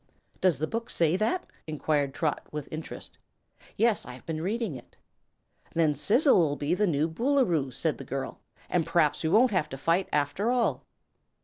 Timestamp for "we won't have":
9.21-9.69